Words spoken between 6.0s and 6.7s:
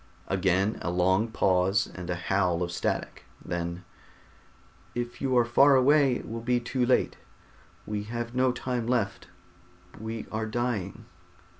it will be